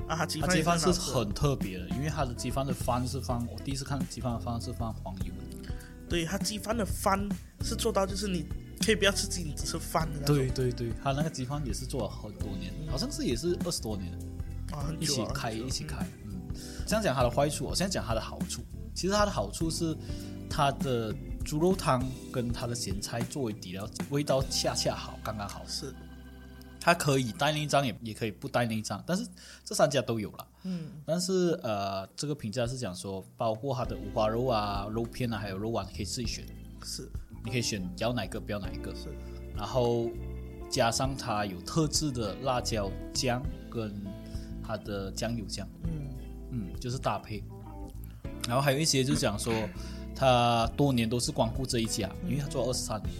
[0.08, 5.59] 啊，它鸡饭鸡饭是很特别的，因为它的鸡饭的饭是放，我第一次看鸡饭的饭是放黄油的，
[6.10, 7.26] 对，它鸡饭的饭
[7.62, 8.44] 是做到就是你
[8.84, 10.36] 可以不要吃鸡，你只吃饭的那种。
[10.36, 14.12] 对对对，它那个鸡饭也是做了很多年，好像是也是二十多年，
[14.72, 16.32] 啊，很一起开一起开，嗯，
[16.84, 18.60] 这样讲它的坏处，我现在讲它的好处。
[18.92, 19.96] 其实它的好处是
[20.50, 25.64] 它的猪肉汤跟它的咸菜作为底料，味道恰恰好，刚刚好。
[25.68, 25.94] 是，
[26.80, 29.24] 它可以带内脏，也也可以不带内脏，但是
[29.64, 30.46] 这三家都有了。
[30.64, 36.44] 嗯，但是呃，这个评价是讲说，包括它的五花肉啊、肉片啊，还有肉丸，你可以自己选，
[36.84, 37.08] 是。
[37.44, 38.94] 你可以选要哪个，不要哪一个。
[38.94, 39.08] 是，
[39.56, 40.10] 然后
[40.68, 43.94] 加上它有特制的辣椒酱跟
[44.62, 46.08] 它的酱油酱，嗯。
[46.52, 47.42] 嗯，就是搭配。
[48.48, 49.54] 然后还有一些就是讲说，
[50.14, 53.00] 他多年都是光顾这一家，因为他做二十三。
[53.02, 53.10] 年，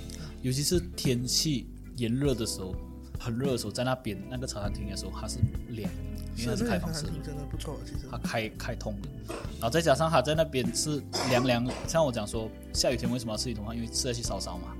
[0.42, 2.74] 尤其是天气炎热的时候，
[3.18, 5.88] 很热的时候，在那边那个茶餐厅的时候，它是凉。
[5.88, 6.09] 的，
[6.40, 9.08] 因为它是那个开放式的真的不错，其实它开开通的，
[9.54, 14.74] 然后再加上它在那边是凉凉，像我讲说下雨天为什么要吃一桶饭，因为吃下去烧烧嘛，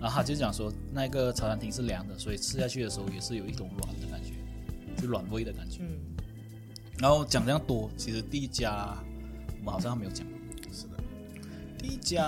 [0.00, 4.34] 然后他就讲说那个茶餐厅是凉的，所以吃下去的时候也是有一种软的感觉，
[5.00, 5.80] 就软味的感觉。
[5.82, 5.98] 嗯，
[6.98, 8.96] 然后讲这样多，其实第一家
[9.60, 10.26] 我们好像还没有讲。
[10.72, 10.96] 是的，
[11.78, 12.24] 第一家，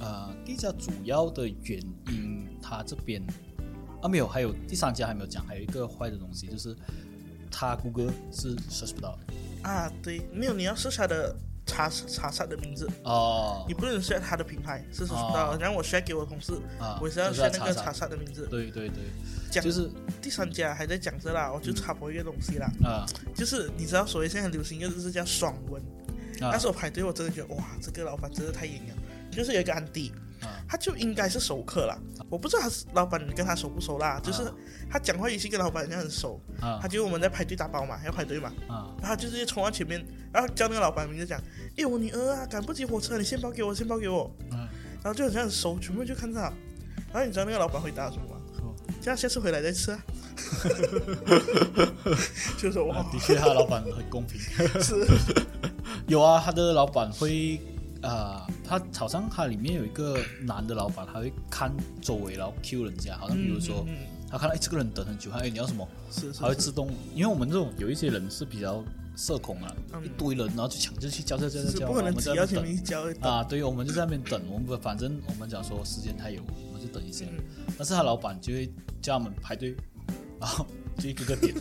[0.00, 3.22] 呃，第一家主要的原因，它这边
[4.00, 6.74] 啊没有，还有第三家还没有讲，还有一个坏的东西就是，
[7.54, 9.68] 它谷歌是 search 不到的。
[9.68, 13.64] 啊，对，没有，你要是它的茶茶茶的名字，哦。
[13.68, 18.46] 你不能搜他的品牌，是是哦到，然后我 share 给我同事，啊，我是要就是选那个查查的名字。
[18.50, 19.04] 对对对，
[19.50, 19.88] 讲就是
[20.20, 23.06] 第三家还在讲着啦，我就插播一个东西啦，啊。
[23.34, 25.80] 就是你知道，所谓现在很流行一个字是叫爽文，
[26.42, 26.50] 啊。
[26.52, 28.94] 那时候排队，我真的觉得哇，这个老板真的太严了。
[29.30, 30.33] 就是有一个安迪，啊
[30.68, 31.96] 他就应该是熟客啦。
[32.28, 34.42] 我不知道他是老板跟他熟不熟啦，就是
[34.90, 36.40] 他讲话语气跟老板好像很熟。
[36.60, 41.40] 啊他就我们在排队打包嘛，要排队嘛，啊然后他就直接冲到前面，然后叫那个老板名字讲，
[41.76, 44.30] 哎，我女儿啊，赶不及火车，你先包给我，先包给我。
[44.52, 44.58] 嗯，
[45.02, 46.52] 然后就很像很熟，全部就看着他。
[47.12, 48.36] 然后你知道那个老板回答什么吗？
[48.58, 50.02] 说这样下次回来再吃啊。
[52.58, 54.40] 就是哇啊，的确他的老板很公平。
[54.82, 55.06] 是
[56.08, 57.60] 有啊，他的老板会
[58.02, 63.84] 啊、他好像他里面有一个男的老板，他会看周围，然后 Q 人家，好像比如说、
[64.30, 68.82] 他看到哎这个人等很久，他哎你要什么，是是他会自动，因为我们这种有一些人是比较
[69.16, 77.24] 社恐啊，嗯一堆人然后就抢着去叫叫叫叫叫，是不可能我们只要前在那边等面交啊，对，我们就在那边等，我们反正我们讲说时间太有，我们就等一下。
[77.30, 77.44] 嗯
[77.76, 78.70] 但是他老板就会
[79.02, 79.74] 叫他们排队，
[80.38, 80.64] 然后
[80.96, 81.52] 就一个个点，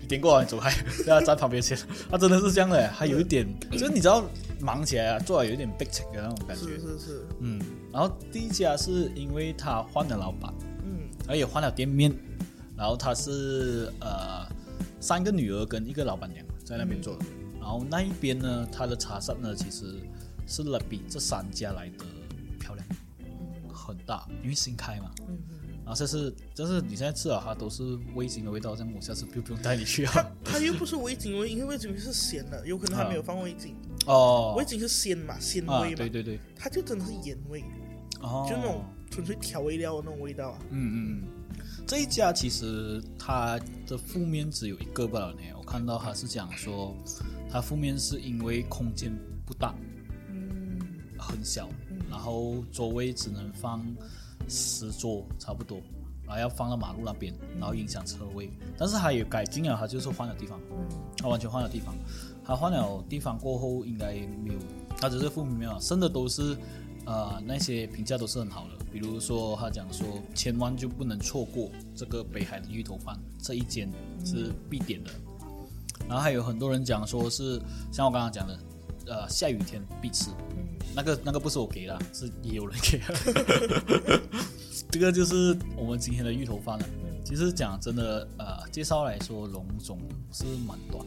[0.00, 0.70] 你点过来你走开，
[1.04, 1.76] 让他站旁边先。
[2.08, 4.24] 他真的是这样的，他有一点，就是你知道
[4.60, 6.64] 忙起来啊，做的有点 big 的那种感觉。
[6.64, 7.60] 是是是，嗯，
[7.92, 10.52] 然后第一家是因为他换了老板，
[10.84, 12.14] 嗯而且换了店面，
[12.76, 14.46] 然后他是呃
[15.00, 17.24] 三个女儿跟一个老板娘在那边做的，
[17.60, 20.00] 然后那一边呢，他的茶室呢其实
[20.46, 22.04] 是了比这三家来的
[22.58, 22.86] 漂亮，
[23.72, 25.10] 很大，因为新开嘛。
[25.28, 25.56] 嗯嗯。
[25.86, 30.32] 然后这是，这是你现在吃了它都是味精的味道，这样我下次就不用带你去它啊。
[30.44, 33.72] 它又不是味精味，因为味精是咸的，有可能它没有放味精。
[34.04, 37.62] 哦味，精是鲜嘛，鲜啊，味嘛，对对对，它就真的是盐味，
[38.20, 40.58] 哦，就那种纯粹调味料的那种味道啊。
[40.70, 45.42] 嗯嗯，嗯，这一家其实它的负面只有一个罢了呢。
[45.56, 46.96] 我看到它是讲说，
[47.48, 49.72] 它负面是因为空间不大，
[50.30, 50.80] 嗯
[51.16, 51.68] 很小，
[52.10, 53.86] 然后座位只能放
[54.48, 55.78] 十桌差不多，
[56.24, 58.50] 然后要放到马路那边，然后影响车位。
[58.78, 60.60] 但是它有改进了，它就是换了地方，
[61.18, 61.94] 它完全换了地方。
[62.44, 64.12] 它换了地方过后，应该
[64.44, 64.58] 没有，
[64.96, 66.56] 它只是负面了，剩的都是
[67.04, 68.84] 呃那些评价都是很好的。
[68.92, 73.90] 比如说他讲说，千万就不能错过这个北海的芋头饭，这一间
[74.24, 75.10] 是必点的。
[76.08, 78.56] 然后还有很多人讲说是像我刚刚讲的，
[79.06, 80.30] 呃，下雨天必吃。
[80.94, 84.20] 那个那个不是我给的，是也有人给的。
[84.90, 86.86] 这个就是我们今天的芋头饭了。
[87.24, 89.98] 其实讲真的，呃，介绍来说，龙种
[90.32, 91.04] 是蛮短，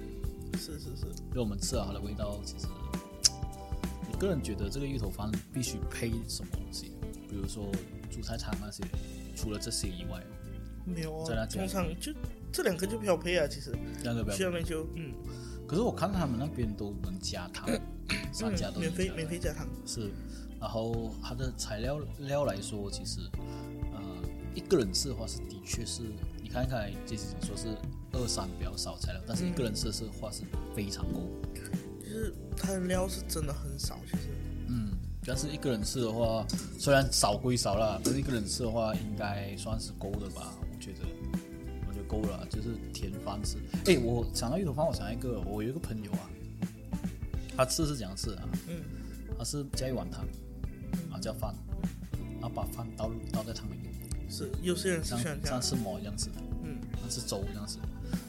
[0.54, 2.68] 是是是，就我们吃了它的味道，其实
[4.12, 6.92] 我个人觉得这个芋头饭必须配什么东西，
[7.30, 7.72] 比如说
[8.12, 8.84] 蔬菜汤那些，
[9.34, 10.22] 除了这些以外，
[10.86, 12.12] 没有啊，在那家通常就
[12.52, 14.36] 这两个就标配啊，其实这样的不要。
[14.36, 15.14] 去那边就嗯
[15.70, 17.70] 可是我看他们那边都能加汤，
[18.34, 20.10] 三家都免费免费加汤，是，
[20.60, 23.20] 然后它的材料料来说，其实
[23.94, 24.02] 呃
[24.56, 26.02] 一个人吃的话是的确是，
[26.42, 27.68] 你看看这些说是
[28.14, 30.42] 二三比较少材料，但是一个人吃的话是
[30.76, 31.22] 非常够，
[32.02, 34.24] 就是它的料是真的很少，其实。
[34.70, 36.44] 嗯，但是一个人吃的话，
[36.80, 41.06] 虽然少归少啦，但是一个人吃的话应该算是够的吧，我觉得。
[42.10, 43.58] 我觉得够了，就是甜饭吃。
[43.86, 46.30] 哎，我想到芋头饭，我想到一个，我有一个朋友啊，
[47.56, 48.50] 他吃是怎样吃啊？
[48.68, 48.82] 嗯，
[49.38, 50.26] 他是加一碗汤，
[51.12, 51.54] 啊加饭，
[52.42, 53.94] 然后把饭倒倒在汤里面，
[54.30, 57.78] 是有些人是像像吃馍一样吃的，嗯像吃粥这样吃。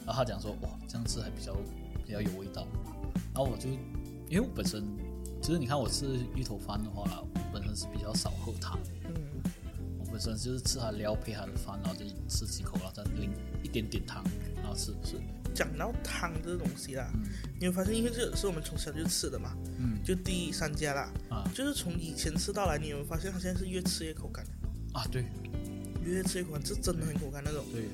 [0.05, 1.55] 然后他讲说，哇，这样吃还比较
[2.05, 2.67] 比较有味道。
[3.33, 3.69] 然后我就，
[4.29, 4.83] 因为我本身，
[5.41, 9.15] 其实你看我吃芋头饭的话，我本身是比较少喝汤，嗯
[10.21, 13.31] 身就是吃它料配它的饭，然后就吃几口，然后再淋
[13.63, 14.23] 一点点汤，
[14.57, 15.19] 然后吃是，
[15.53, 17.23] 讲到汤这个东西啦，嗯
[17.59, 24.45] 你会发现，因为这是我们从小就吃的嘛，嗯就第三家啦，啊就是从以前吃到来，你有没有发现它现在是越吃越口干，
[24.93, 25.25] 啊对
[26.05, 27.65] 越吃越口干，这真的很口干那种。
[27.71, 27.87] 对，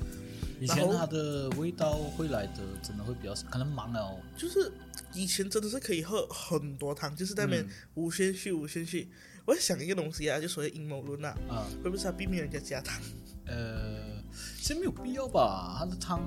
[0.60, 4.18] 以前它的味道会来的真的会比较少，可能忙了哦。
[4.36, 4.70] 就是
[5.14, 9.08] 以前真的是可以喝很多汤，就是在那边嗯无限续无限续。
[9.44, 13.00] 我在想一个东西啊，就所谓阴谋论啊，啊，会不会是他避免人家加汤？
[13.46, 14.22] 呃，
[14.60, 16.20] 其实没有必要吧，他的汤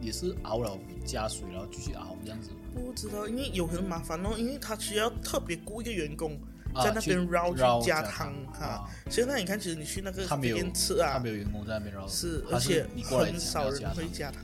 [0.00, 2.50] 也是熬了加水，然后继续熬这样子。
[2.72, 6.40] 不知道，因为有可能麻烦哦，因为他需要特别雇一个员工
[6.72, 14.42] 啊在那边绕去加汤汤哈所以那你看，其实你去那个店吃啊他没，有员工在那边，绕是，而且很少人会加汤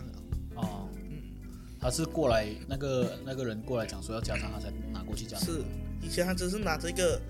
[1.85, 5.61] 他是过来那个那个人过来讲说要加汤，他才拿过去加汤是，
[6.01, 7.21] 以前他只是拿着一个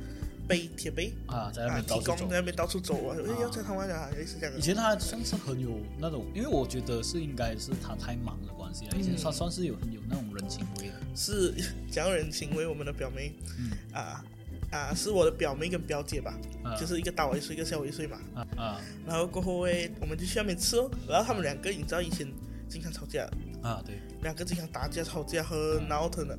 [0.46, 2.36] 杯铁杯啊，在那啊，边到处走在。
[2.36, 3.82] 那边到处走啊，哎要加汤吗？
[3.92, 4.56] 啊，类似这样。
[4.56, 8.96] 以前他算是很有那种，因为我觉得是应该是他太忙的关系了。
[8.96, 10.94] 以前嗯算算是有很有那种人情味的。
[11.16, 11.52] 是
[11.90, 14.24] 讲人情味我们的表妹，嗯啊
[14.70, 18.20] 啊，是我的表妹跟表姐吧，啊就是一个大我一岁，一个小我一岁嘛。
[18.36, 20.88] 啊啊然后过后诶，我们就去那边吃哦。
[21.08, 22.32] 然后他们两个，你知道以前
[22.68, 23.28] 经常吵架，
[23.64, 23.82] 啊！
[23.84, 26.38] 对，两个经常打架吵架，很嗯闹腾的。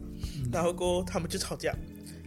[0.54, 1.76] 然后过后他们就吵架，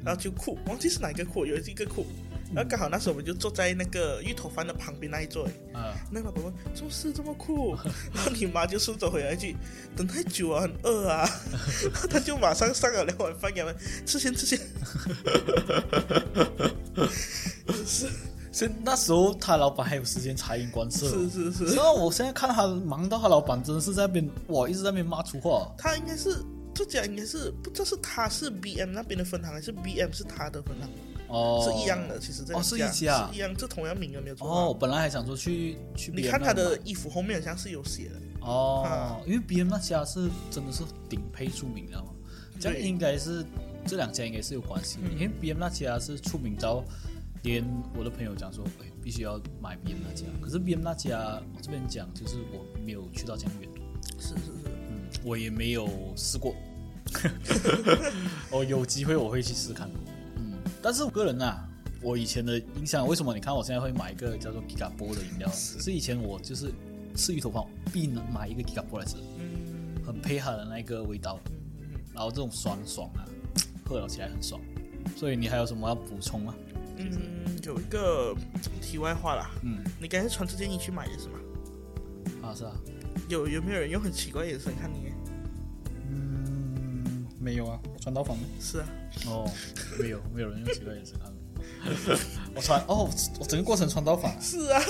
[0.04, 2.04] 然后就哭，忘记是哪一个哭，有一个哭。
[2.52, 7.76] 然后刚好那时候我们就坐在那个芋头饭的旁边那一桌，啊那个老婆问：“做事这么酷？”
[8.12, 9.54] 然后你妈就顺走回来一句
[9.94, 11.28] ：“等太久啊，很饿啊。”
[11.92, 14.58] 然后他就马上上了两碗饭给他们吃先吃先。
[17.86, 18.08] 是
[18.50, 21.08] 所以那时候他老板还有时间察言观色。
[21.08, 25.72] 是是是，然后我现在看他忙到他老板真的是在那边哇，一直在那边骂粗话。
[25.76, 26.42] 他应该是
[26.74, 30.88] 这家应该是不知道是他是 BM 那边的分行还是 BM 是他的分行，
[31.28, 32.18] 哦，是一样的。
[32.18, 34.48] 其实这两哦是一家是一样，这同样名额没有错。
[34.48, 38.14] 哦，我，本来还想说去去你看他的衣服后面好像是有写的。
[38.40, 42.10] 哦啊，因为 BM 那家是真的是顶配出名，的嘛？
[42.60, 43.44] 这样应该是
[43.86, 46.82] 这两家应该是有关系因为 BM 那家是出名到
[47.42, 47.64] 连
[47.96, 50.26] 我的朋友讲说，哎，必须要买 BM 那家。
[50.40, 53.70] 可是 BM 那家我这边讲就是我没有去到这样远，
[54.18, 56.54] 是是是，嗯，我也没有试过。
[58.50, 59.88] 我 有机会我会去试看，
[60.36, 61.66] 嗯，但是我个人啊，
[62.02, 65.48] 我以前的印象，为什么你看我现在会买一个叫做 Giga 波的饮料？
[65.50, 66.70] 是以前我就是
[67.14, 71.40] 吃鱼头饭必能买一个 Giga 波来吃，嗯很配合的那个味道，
[72.14, 73.24] 然后这种爽爽啊，
[73.86, 74.60] 喝了起来很爽。
[75.16, 76.54] 所以你还有什么要补充吗？
[76.98, 78.34] 嗯，有一个
[78.80, 81.38] 题外话啦，嗯，你刚才穿这件衣去买的是吗？
[82.42, 82.72] 啊是啊，
[83.28, 85.12] 有有没有人用很奇怪的眼神看你？
[86.10, 88.44] 嗯，没有啊，我穿到房吗？
[88.60, 88.88] 是啊，
[89.26, 89.50] 哦，
[89.98, 91.38] 没有，没有人用奇怪眼神看我。
[92.54, 94.40] 我穿哦，我整个过程穿到反啊。
[94.40, 94.82] 是啊，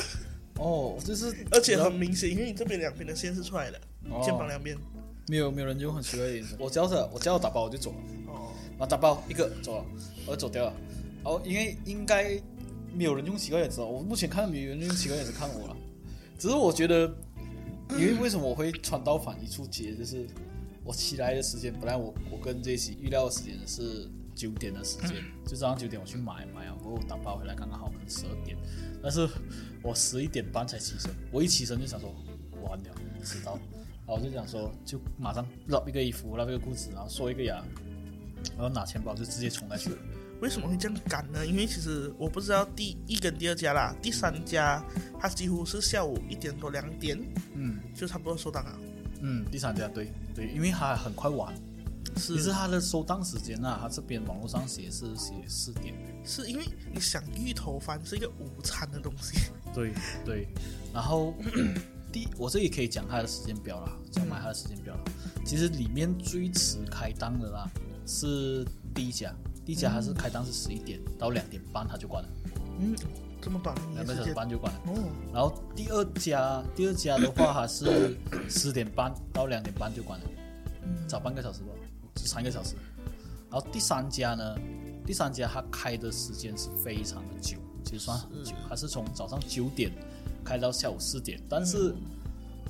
[0.57, 4.77] 哦，就是而且很明显，因为你这边两边的线是出来的，哦肩膀两边
[5.27, 6.57] 没有没有人用很奇怪的眼神。
[6.61, 7.97] 我叫着我只要打包我就走了，
[8.29, 9.85] 哦，然后打包一个走了，
[10.27, 10.73] 我就走掉了。
[11.29, 12.41] 哦因为应该
[12.93, 15.77] 没有人用奇怪眼神，我目前看到没有人用奇怪眼神看我了。
[16.39, 17.13] 只是我觉得，
[17.91, 20.27] 因为为什么我会穿到反一出街，就是
[20.85, 28.57] 我起来的时间，本来我我跟这一起预料的时间是九点的时间，就早上九点我去买买了，过后打包回来刚刚好可能十二点，
[29.03, 29.29] 但是
[29.83, 32.09] 我十一点半才起身，我一起身就想说
[32.63, 32.85] 完了
[33.23, 33.59] 迟到，
[34.07, 37.63] 然后我就想说就马上绕一个衣服，绕一个裤子，然后缩一个牙，
[38.57, 39.99] 然后拿钱包就直接冲下去了。
[40.41, 41.47] 为什么会这样赶呢？
[41.47, 44.85] 因为其实我不知道第一跟第二家啦，第三家
[45.21, 47.19] 它几乎是下午一点多两点
[47.55, 48.79] 嗯就差不多收档了。
[49.21, 51.53] 嗯，第三家对对，因为它很快完，
[52.17, 55.95] 是其实它的收档时间啊，它这边网络上写是写四点。
[56.25, 59.93] 是因为你想芋头饭是一个午餐的东西，对
[60.25, 60.47] 对，
[60.93, 61.35] 然后
[62.13, 65.01] 第我这里可以讲它的时间表啦，讲买它的时间表啦。
[65.45, 67.71] 其实里面最迟开档的啦
[68.07, 72.29] 是第一家，第一家还是开档是十一点到两点半它就关了，
[72.81, 72.97] 嗯，
[73.39, 74.81] 这么短两个小时半就关了。
[74.87, 74.95] 哦，
[75.31, 78.17] 然后第二家第二家的话，还是
[78.49, 80.27] 十点半到两点半就关了，
[80.85, 81.07] 嗯。
[81.07, 81.69] 早半个小时吧，
[82.17, 82.77] 是三个小时。
[83.51, 84.57] 然后第三家呢，
[85.05, 89.93] 第三家它开的时间是非常的久，其实算很久，它是从早上九点
[90.43, 91.95] 开到下午四点，但是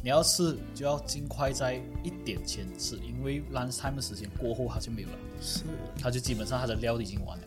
[0.03, 5.65] 你要吃就要尽快在一点前吃，因为 lunch time 的时间过后它就没有了，是。
[6.01, 7.45] 它就基本上它的料已经完了，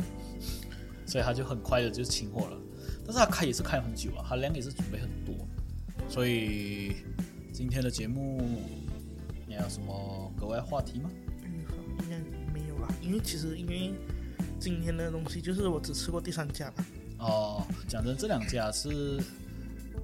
[1.06, 2.58] 所以它就很快的就清货了。
[3.06, 5.34] 但是它开也是开很久啊，它量也是准备很多，
[6.10, 6.98] 所以
[7.54, 8.42] 今天的节目
[9.48, 11.10] 你还有什么格外话题吗？
[11.44, 12.18] 芋头应该
[12.54, 13.94] 没有啦，因为其实因为
[14.60, 16.70] 今天的东西就是我只吃过第三家。
[16.72, 16.86] 吧，
[17.20, 19.20] 哦，讲真，这两家是，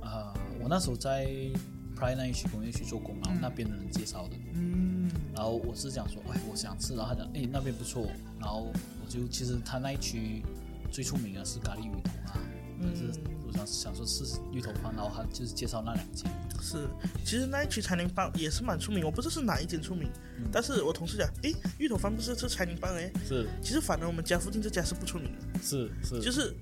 [0.01, 1.29] 啊、我那时候在
[1.97, 8.07] Pride 那一区工业区做工，然后那边的人介绍的，嗯，然后我是讲说，哎，我想吃，然后他讲，哎，那边不错，
[8.39, 8.71] 然后
[9.03, 10.43] 我就其实他那一区
[10.91, 12.39] 最出名的是咖喱鱼头啊，
[12.79, 16.31] 但是我想想说是芋头饭，然后他就是介绍那两间，
[16.61, 16.87] 是，
[17.25, 20.07] 其实那一区柴宁饭也是蛮出名，我不知道是哪一间出名，
[20.51, 23.47] 但是我同事讲，诶，芋头饭不是吃柴宁饭诶，是。
[23.59, 26.55] 其实反而我们家附近这家是不出名的，是是，就是，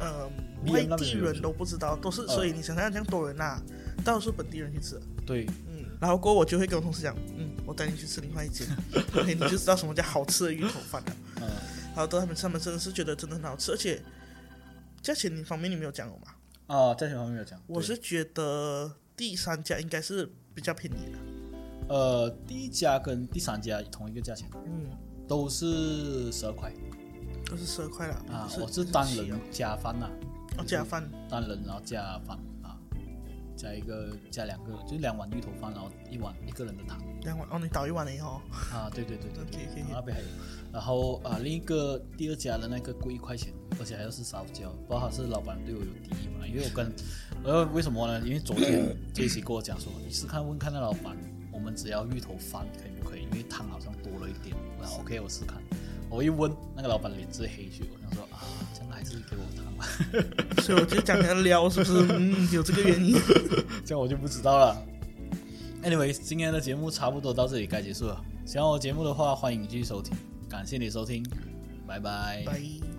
[0.00, 0.26] 呃，
[0.72, 3.60] 外地人都不知道，都是，所以你想象这样多人呐、
[4.04, 8.66] 到处本地人去吃，对，嗯，然后过后我就会跟我同事讲，嗯，我带你去吃另外一间
[9.14, 11.16] ，OK， 你就知道什么叫好吃的芋头饭了。
[11.36, 11.42] 嗯，
[11.88, 14.00] 然后到他们他们真的是觉得真的很好吃，而且
[15.02, 16.34] 价钱方面你没有讲过吗？
[16.66, 21.18] 啊，价钱方面没有讲，我是觉得第三家应该是比较便宜的，
[21.94, 24.86] 呃，第一家跟第三家同一个价钱，嗯，
[25.28, 26.72] 都是十二块
[27.50, 30.08] 都是十二块了啊，我是单人加饭呐、
[30.56, 32.78] 哦加饭，单人然后加饭啊，
[33.56, 38.40] 加一个加两个，就两碗芋头饭，然后一碗一个人的汤两碗哦，你倒一碗了以后，
[38.72, 39.44] 啊，对对对对
[39.90, 40.28] 那边还有，
[40.72, 46.46] 然后啊另一个第二家的那个贵一块钱，而且还要是烧焦，不知道他是老板对我有敌意嘛？
[46.46, 46.92] 因为我跟
[47.42, 48.20] 呃为什么呢？
[48.26, 51.16] 因为昨天这一期跟我讲说，你试看问看那老板，
[51.52, 53.22] 我们只要芋头饭可以不可以？
[53.22, 55.60] 因为汤好像多了一点，我说 OK 我试看。
[56.10, 58.42] 我一问那个老板脸色黑去，我想说啊，
[58.74, 59.86] 这样还是给我糖吧。
[60.62, 62.06] 所以我就讲给他撩是不是？
[62.10, 63.16] 嗯，有这个原因。
[63.86, 64.76] 这样我就不知道了。
[65.82, 68.22] Anyway，今天的节目差不多到这里该结束了。
[68.44, 70.12] 喜欢我节目的话，欢迎继续收听，
[70.48, 71.24] 感谢你收听，
[71.86, 72.42] 拜拜。
[72.44, 72.89] 拜。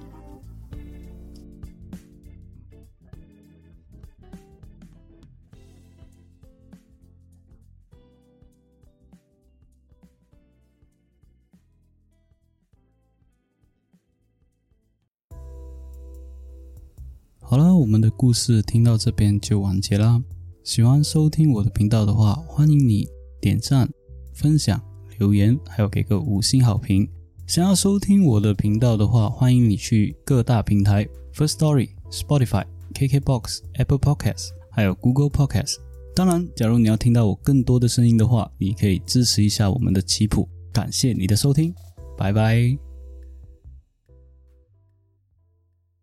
[18.22, 20.22] 故事听到这边就完结啦。
[20.64, 23.08] 喜欢收听我的频道的话，欢迎你
[23.42, 23.90] 点赞、
[24.32, 24.80] 分享、
[25.18, 27.10] 留言，还有给个五星好评。
[27.48, 31.04] 想要收听我的频道的话，欢迎你去各大平台
[31.34, 35.78] First Story、Spotify、KKBox、Apple Podcasts，还有 Google Podcasts。
[36.16, 40.48] 当然，假如你要听到我更多的声音的话，你可以支持一下我们的棋谱。
[40.72, 41.74] 感谢你的收听，
[42.16, 42.91] 拜拜。